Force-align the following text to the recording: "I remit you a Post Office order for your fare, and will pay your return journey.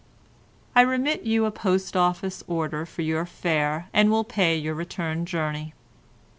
"I 0.75 0.81
remit 0.81 1.25
you 1.25 1.45
a 1.45 1.51
Post 1.51 1.95
Office 1.95 2.43
order 2.47 2.87
for 2.87 3.03
your 3.03 3.23
fare, 3.23 3.87
and 3.93 4.09
will 4.09 4.23
pay 4.23 4.55
your 4.57 4.73
return 4.73 5.27
journey. 5.27 5.75